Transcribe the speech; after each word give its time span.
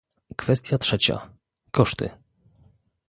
Kwestia 0.37 0.77
trzecia- 0.77 1.29
koszty 1.75 2.09